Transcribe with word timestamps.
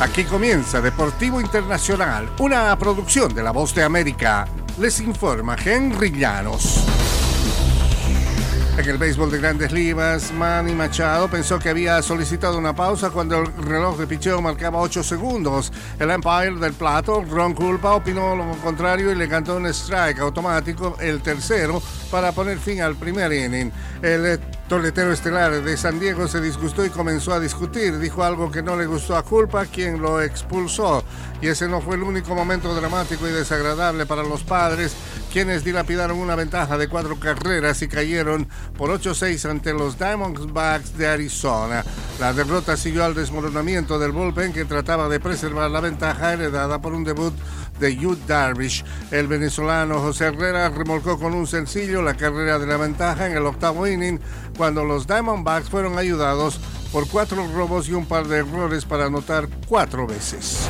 Aquí 0.00 0.22
comienza 0.22 0.80
Deportivo 0.80 1.40
Internacional, 1.40 2.30
una 2.38 2.78
producción 2.78 3.34
de 3.34 3.42
La 3.42 3.50
Voz 3.50 3.74
de 3.74 3.82
América. 3.82 4.46
Les 4.78 5.00
informa 5.00 5.56
Henry 5.56 6.12
Llanos. 6.12 6.84
En 8.78 8.88
el 8.88 8.96
béisbol 8.96 9.28
de 9.32 9.38
grandes 9.38 9.72
ligas, 9.72 10.30
Manny 10.30 10.72
Machado 10.72 11.26
pensó 11.26 11.58
que 11.58 11.70
había 11.70 12.00
solicitado 12.00 12.56
una 12.58 12.76
pausa 12.76 13.10
cuando 13.10 13.40
el 13.40 13.52
reloj 13.56 13.98
de 13.98 14.06
picheo 14.06 14.40
marcaba 14.40 14.78
8 14.78 15.02
segundos. 15.02 15.72
El 15.98 16.12
Empire 16.12 16.54
del 16.60 16.74
plato, 16.74 17.24
Ron 17.28 17.54
Culpa, 17.54 17.94
opinó 17.94 18.36
lo 18.36 18.52
contrario 18.62 19.10
y 19.10 19.16
le 19.16 19.28
cantó 19.28 19.56
un 19.56 19.66
strike 19.66 20.20
automático, 20.20 20.96
el 21.00 21.22
tercero, 21.22 21.82
para 22.08 22.30
poner 22.30 22.58
fin 22.58 22.82
al 22.82 22.94
primer 22.94 23.32
inning. 23.32 23.72
El 24.00 24.38
toletero 24.68 25.12
estelar 25.12 25.62
de 25.62 25.76
San 25.78 25.98
Diego 25.98 26.28
se 26.28 26.42
disgustó 26.42 26.84
y 26.84 26.90
comenzó 26.90 27.32
a 27.32 27.40
discutir. 27.40 27.98
Dijo 27.98 28.22
algo 28.22 28.50
que 28.50 28.62
no 28.62 28.76
le 28.76 28.84
gustó 28.84 29.16
a 29.16 29.22
Culpa, 29.22 29.64
quien 29.64 30.00
lo 30.02 30.20
expulsó. 30.20 31.02
Y 31.40 31.46
ese 31.46 31.68
no 31.68 31.80
fue 31.80 31.96
el 31.96 32.02
único 32.02 32.34
momento 32.34 32.74
dramático 32.74 33.26
y 33.26 33.32
desagradable 33.32 34.04
para 34.04 34.22
los 34.22 34.42
padres, 34.42 34.94
quienes 35.32 35.64
dilapidaron 35.64 36.18
una 36.18 36.34
ventaja 36.34 36.76
de 36.76 36.88
cuatro 36.88 37.18
carreras 37.18 37.80
y 37.80 37.88
cayeron 37.88 38.46
por 38.76 38.90
8-6 38.90 39.48
ante 39.48 39.72
los 39.72 39.98
Diamondbacks 39.98 40.98
de 40.98 41.06
Arizona. 41.06 41.82
La 42.20 42.34
derrota 42.34 42.76
siguió 42.76 43.04
al 43.04 43.14
desmoronamiento 43.14 43.98
del 43.98 44.12
bullpen 44.12 44.52
que 44.52 44.66
trataba 44.66 45.08
de 45.08 45.20
preservar 45.20 45.70
la 45.70 45.80
ventaja 45.80 46.34
heredada 46.34 46.82
por 46.82 46.92
un 46.92 47.04
debut 47.04 47.32
de 47.78 47.94
Hugh 47.94 48.18
Darvish. 48.26 48.84
El 49.10 49.26
venezolano 49.26 50.00
José 50.00 50.26
Herrera 50.26 50.68
remolcó 50.68 51.18
con 51.18 51.34
un 51.34 51.46
sencillo 51.46 52.02
la 52.02 52.14
carrera 52.14 52.58
de 52.58 52.66
la 52.66 52.76
ventaja 52.76 53.26
en 53.26 53.36
el 53.36 53.46
octavo 53.46 53.86
inning 53.86 54.20
cuando 54.56 54.84
los 54.84 55.06
Diamondbacks 55.06 55.70
fueron 55.70 55.98
ayudados 55.98 56.60
por 56.92 57.08
cuatro 57.08 57.46
robos 57.54 57.88
y 57.88 57.92
un 57.92 58.06
par 58.06 58.26
de 58.26 58.38
errores 58.38 58.84
para 58.84 59.06
anotar 59.06 59.48
cuatro 59.66 60.06
veces. 60.06 60.68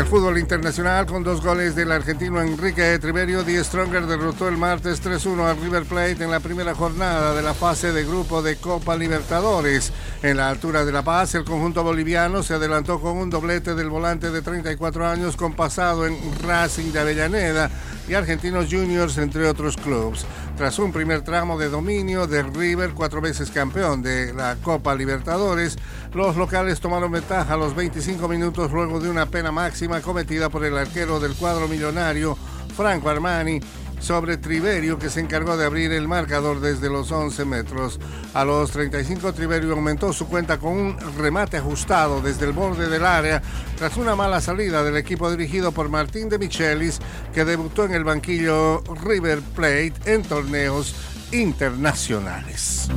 El 0.00 0.06
fútbol 0.06 0.38
internacional, 0.38 1.04
con 1.04 1.22
dos 1.22 1.42
goles 1.42 1.74
del 1.74 1.92
argentino 1.92 2.40
Enrique 2.40 2.98
Triverio, 2.98 3.44
Die 3.44 3.62
Stronger 3.62 4.06
derrotó 4.06 4.48
el 4.48 4.56
martes 4.56 5.02
3-1 5.04 5.44
al 5.44 5.60
River 5.60 5.84
Plate 5.84 6.24
en 6.24 6.30
la 6.30 6.40
primera 6.40 6.74
jornada 6.74 7.34
de 7.34 7.42
la 7.42 7.52
fase 7.52 7.92
de 7.92 8.04
grupo 8.04 8.40
de 8.40 8.56
Copa 8.56 8.96
Libertadores. 8.96 9.92
En 10.22 10.38
la 10.38 10.48
altura 10.48 10.86
de 10.86 10.92
La 10.92 11.02
Paz, 11.02 11.34
el 11.34 11.44
conjunto 11.44 11.82
boliviano 11.82 12.42
se 12.42 12.54
adelantó 12.54 12.98
con 12.98 13.18
un 13.18 13.28
doblete 13.28 13.74
del 13.74 13.90
volante 13.90 14.30
de 14.30 14.40
34 14.40 15.06
años 15.06 15.36
con 15.36 15.52
pasado 15.52 16.06
en 16.06 16.16
Racing 16.42 16.92
de 16.92 17.00
Avellaneda 17.00 17.70
y 18.10 18.14
Argentinos 18.14 18.66
Juniors, 18.68 19.18
entre 19.18 19.48
otros 19.48 19.76
clubes. 19.76 20.26
Tras 20.56 20.80
un 20.80 20.90
primer 20.92 21.22
tramo 21.22 21.56
de 21.56 21.68
dominio 21.68 22.26
de 22.26 22.42
River, 22.42 22.90
cuatro 22.92 23.20
veces 23.20 23.52
campeón 23.52 24.02
de 24.02 24.34
la 24.34 24.56
Copa 24.56 24.96
Libertadores, 24.96 25.78
los 26.12 26.34
locales 26.36 26.80
tomaron 26.80 27.12
ventaja 27.12 27.54
a 27.54 27.56
los 27.56 27.76
25 27.76 28.26
minutos 28.26 28.72
luego 28.72 28.98
de 28.98 29.08
una 29.08 29.26
pena 29.26 29.52
máxima 29.52 30.00
cometida 30.00 30.48
por 30.48 30.64
el 30.64 30.76
arquero 30.76 31.20
del 31.20 31.34
cuadro 31.34 31.68
millonario, 31.68 32.36
Franco 32.76 33.08
Armani, 33.08 33.60
sobre 34.00 34.36
Triverio 34.36 34.98
que 34.98 35.10
se 35.10 35.20
encargó 35.20 35.56
de 35.56 35.64
abrir 35.64 35.92
el 35.92 36.08
marcador 36.08 36.60
desde 36.60 36.90
los 36.90 37.12
11 37.12 37.44
metros. 37.44 38.00
A 38.34 38.44
los 38.44 38.72
35 38.72 39.32
Triverio 39.32 39.72
aumentó 39.72 40.12
su 40.12 40.26
cuenta 40.26 40.58
con 40.58 40.72
un 40.72 40.96
remate 41.16 41.58
ajustado 41.58 42.20
desde 42.20 42.46
el 42.46 42.52
borde 42.52 42.88
del 42.88 43.04
área 43.04 43.40
tras 43.76 43.96
una 43.96 44.16
mala 44.16 44.40
salida 44.40 44.82
del 44.82 44.96
equipo 44.96 45.30
dirigido 45.30 45.72
por 45.72 45.88
Martín 45.88 46.28
de 46.28 46.38
Michelis 46.38 46.98
que 47.32 47.44
debutó 47.44 47.84
en 47.84 47.92
el 47.92 48.04
banquillo 48.04 48.82
River 49.04 49.40
Plate 49.54 49.94
en 50.06 50.22
torneos 50.22 50.94
internacionales. 51.32 52.88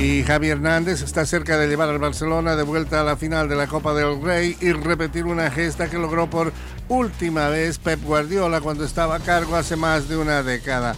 Y 0.00 0.22
Javi 0.22 0.48
Hernández 0.48 1.02
está 1.02 1.26
cerca 1.26 1.58
de 1.58 1.66
llevar 1.66 1.88
al 1.88 1.98
Barcelona 1.98 2.54
de 2.54 2.62
vuelta 2.62 3.00
a 3.00 3.04
la 3.04 3.16
final 3.16 3.48
de 3.48 3.56
la 3.56 3.66
Copa 3.66 3.94
del 3.94 4.22
Rey 4.22 4.56
y 4.60 4.70
repetir 4.70 5.24
una 5.24 5.50
gesta 5.50 5.90
que 5.90 5.98
logró 5.98 6.30
por 6.30 6.52
última 6.88 7.48
vez 7.48 7.78
Pep 7.78 8.02
Guardiola 8.02 8.60
cuando 8.60 8.84
estaba 8.84 9.16
a 9.16 9.20
cargo 9.20 9.56
hace 9.56 9.76
más 9.76 10.08
de 10.08 10.16
una 10.16 10.42
década. 10.42 10.94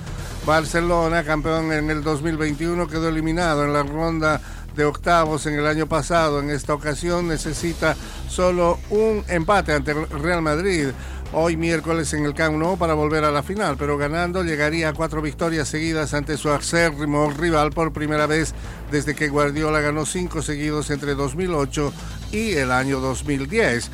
Barcelona, 0.47 1.25
campeón 1.25 1.73
en 1.73 1.91
el 1.91 2.03
2021, 2.03 2.89
quedó 2.89 3.09
eliminado 3.09 3.65
en 3.65 3.73
la 3.73 3.83
ronda 3.83 4.41
de 4.75 4.85
octavos 4.85 5.47
en 5.47 5.55
el 5.55 5.67
año 5.67 5.87
pasado. 5.87 6.41
En 6.41 6.51
esta 6.51 6.75
ocasión 6.75 7.29
necesita 7.29 7.97
solo 8.29 8.79
un 8.91 9.25
empate 9.29 9.73
ante 9.73 9.93
el 9.93 10.09
Real 10.09 10.43
Madrid 10.43 10.89
hoy 11.33 11.57
miércoles 11.57 12.13
en 12.13 12.25
el 12.25 12.35
Camp 12.35 12.57
Nou 12.57 12.77
para 12.77 12.95
volver 12.95 13.25
a 13.25 13.31
la 13.31 13.43
final, 13.43 13.77
pero 13.79 13.97
ganando 13.97 14.43
llegaría 14.43 14.89
a 14.89 14.93
cuatro 14.93 15.23
victorias 15.23 15.69
seguidas 15.69 16.13
ante 16.15 16.37
su 16.37 16.51
acérrimo 16.51 17.31
rival 17.31 17.71
por 17.71 17.93
primera 17.93 18.27
vez 18.27 18.53
desde 18.91 19.15
que 19.15 19.29
Guardiola 19.29 19.81
ganó 19.81 20.07
cinco 20.07 20.43
seguidos 20.43 20.91
entre 20.91 21.15
2008 21.15 21.93
y 22.33 22.53
el 22.53 22.73
año 22.73 23.01
2010. 23.01 23.91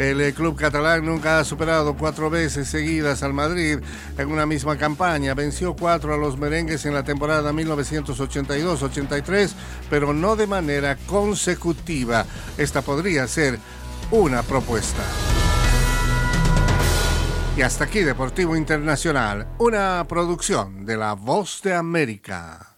El 0.00 0.20
eh, 0.22 0.32
club 0.32 0.56
catalán 0.56 1.04
nunca 1.04 1.38
ha 1.38 1.44
superado 1.44 1.94
cuatro 1.94 2.30
veces 2.30 2.68
seguidas 2.68 3.22
al 3.22 3.34
Madrid 3.34 3.80
en 4.16 4.32
una 4.32 4.46
misma 4.46 4.78
campaña. 4.78 5.34
Venció 5.34 5.76
cuatro 5.76 6.14
a 6.14 6.16
los 6.16 6.38
merengues 6.38 6.86
en 6.86 6.94
la 6.94 7.02
temporada 7.02 7.52
1982-83, 7.52 9.50
pero 9.90 10.14
no 10.14 10.36
de 10.36 10.46
manera 10.46 10.96
consecutiva. 11.04 12.24
Esta 12.56 12.80
podría 12.80 13.28
ser 13.28 13.58
una 14.10 14.42
propuesta. 14.42 15.02
Y 17.58 17.60
hasta 17.60 17.84
aquí 17.84 18.00
Deportivo 18.00 18.56
Internacional, 18.56 19.48
una 19.58 20.02
producción 20.08 20.86
de 20.86 20.96
La 20.96 21.12
Voz 21.12 21.60
de 21.60 21.74
América. 21.74 22.69